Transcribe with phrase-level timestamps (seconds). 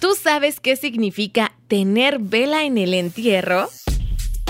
[0.00, 3.68] ¿Tú sabes qué significa tener vela en el entierro?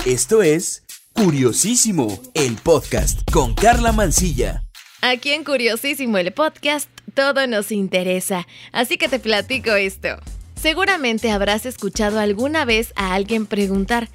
[0.07, 4.63] Esto es Curiosísimo, el podcast con Carla Mancilla.
[5.03, 10.11] Aquí en Curiosísimo, el podcast, todo nos interesa, así que te platico esto.
[10.55, 14.09] Seguramente habrás escuchado alguna vez a alguien preguntar,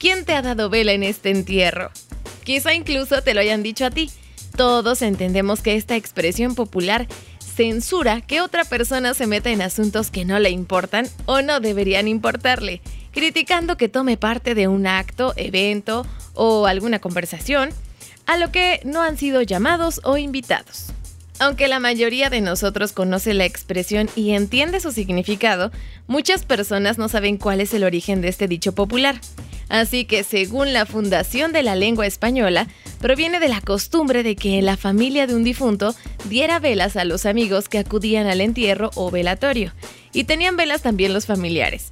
[0.00, 1.92] ¿quién te ha dado vela en este entierro?
[2.42, 4.10] Quizá incluso te lo hayan dicho a ti.
[4.56, 7.06] Todos entendemos que esta expresión popular
[7.54, 12.08] censura que otra persona se meta en asuntos que no le importan o no deberían
[12.08, 12.80] importarle,
[13.12, 17.70] criticando que tome parte de un acto, evento o alguna conversación
[18.26, 20.92] a lo que no han sido llamados o invitados.
[21.38, 25.72] Aunque la mayoría de nosotros conoce la expresión y entiende su significado,
[26.06, 29.20] muchas personas no saben cuál es el origen de este dicho popular.
[29.72, 32.68] Así que según la Fundación de la Lengua Española,
[33.00, 35.94] proviene de la costumbre de que la familia de un difunto
[36.28, 39.72] diera velas a los amigos que acudían al entierro o velatorio,
[40.12, 41.90] y tenían velas también los familiares.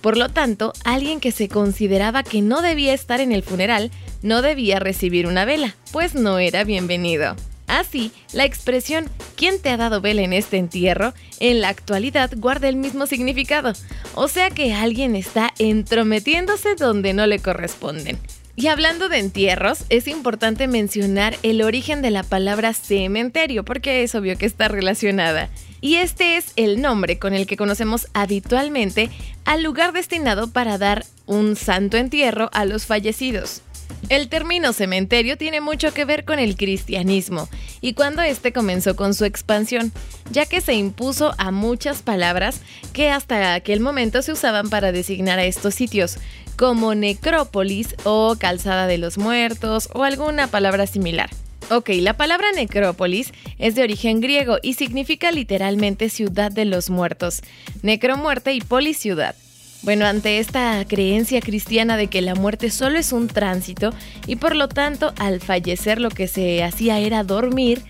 [0.00, 3.92] Por lo tanto, alguien que se consideraba que no debía estar en el funeral
[4.22, 7.36] no debía recibir una vela, pues no era bienvenido.
[7.78, 11.14] Así, la expresión ¿quién te ha dado vela en este entierro?
[11.40, 13.72] en la actualidad guarda el mismo significado,
[14.14, 18.18] o sea que alguien está entrometiéndose donde no le corresponden.
[18.56, 24.14] Y hablando de entierros, es importante mencionar el origen de la palabra cementerio, porque es
[24.14, 25.48] obvio que está relacionada.
[25.80, 29.08] Y este es el nombre con el que conocemos habitualmente
[29.46, 33.62] al lugar destinado para dar un santo entierro a los fallecidos.
[34.08, 37.48] El término cementerio tiene mucho que ver con el cristianismo
[37.80, 39.92] y cuando este comenzó con su expansión,
[40.30, 42.60] ya que se impuso a muchas palabras
[42.92, 46.18] que hasta aquel momento se usaban para designar a estos sitios,
[46.56, 51.30] como necrópolis o calzada de los muertos o alguna palabra similar.
[51.70, 57.42] Ok, la palabra necrópolis es de origen griego y significa literalmente ciudad de los muertos,
[57.82, 59.36] necromuerte y polis ciudad.
[59.82, 63.94] Bueno, ante esta creencia cristiana de que la muerte solo es un tránsito
[64.26, 67.82] y por lo tanto al fallecer lo que se hacía era dormir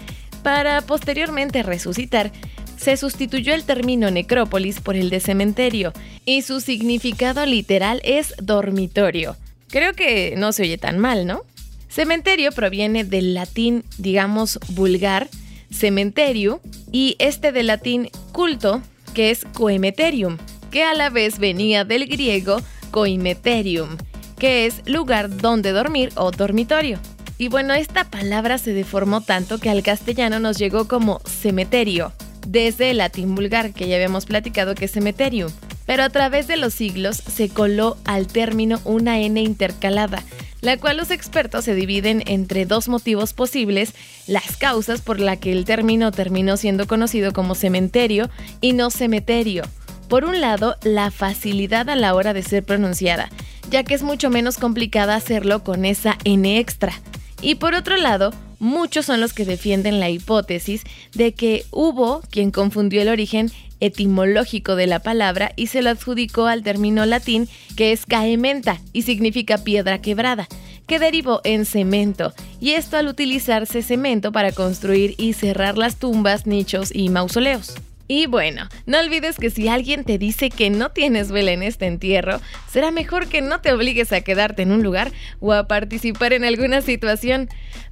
[0.44, 2.30] para posteriormente resucitar,
[2.76, 5.92] se sustituyó el término necrópolis por el de cementerio
[6.24, 9.36] y su significado literal es dormitorio.
[9.68, 11.42] Creo que no se oye tan mal, ¿no?
[11.88, 15.28] Cementerio proviene del latín, digamos, vulgar,
[15.72, 16.60] cementerio,
[16.92, 18.80] y este del latín culto,
[19.12, 20.38] que es coemeterium,
[20.70, 22.60] que a la vez venía del griego
[22.90, 23.96] coimeterium,
[24.38, 26.98] que es lugar donde dormir o dormitorio.
[27.38, 32.12] Y bueno, esta palabra se deformó tanto que al castellano nos llegó como cementerio,
[32.46, 35.50] desde el latín vulgar, que ya habíamos platicado que es cementerium.
[35.86, 40.22] Pero a través de los siglos se coló al término una N intercalada,
[40.60, 43.94] la cual los expertos se dividen entre dos motivos posibles,
[44.26, 48.28] las causas por la que el término terminó siendo conocido como cementerio
[48.60, 49.64] y no cementerio.
[50.10, 53.30] Por un lado, la facilidad a la hora de ser pronunciada,
[53.70, 56.92] ya que es mucho menos complicada hacerlo con esa N extra.
[57.40, 60.82] Y por otro lado, muchos son los que defienden la hipótesis
[61.14, 66.46] de que hubo quien confundió el origen etimológico de la palabra y se lo adjudicó
[66.46, 70.48] al término latín que es caementa y significa piedra quebrada,
[70.88, 76.48] que derivó en cemento, y esto al utilizarse cemento para construir y cerrar las tumbas,
[76.48, 77.76] nichos y mausoleos.
[78.12, 81.86] Y bueno, no olvides que si alguien te dice que no tienes vela en este
[81.86, 86.32] entierro, será mejor que no te obligues a quedarte en un lugar o a participar
[86.32, 87.48] en alguna situación.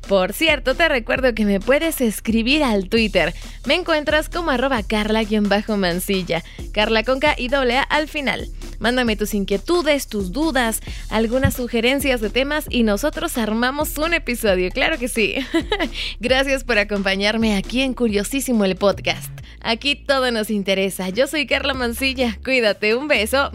[0.08, 3.32] Por cierto, te recuerdo que me puedes escribir al Twitter.
[3.64, 6.42] Me encuentras como arroba carla-mancilla,
[6.72, 8.48] carla con y doble A al final.
[8.80, 10.80] Mándame tus inquietudes, tus dudas,
[11.10, 15.36] algunas sugerencias de temas y nosotros armamos un episodio, claro que sí.
[16.18, 19.38] Gracias por acompañarme aquí en Curiosísimo el podcast.
[19.60, 21.08] Aquí todo nos interesa.
[21.08, 22.38] Yo soy Carla Mancilla.
[22.44, 23.50] Cuídate, un beso.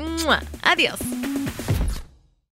[0.62, 1.00] Adiós.